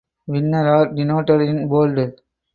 [0.25, 2.15] Winners are denoted in bold.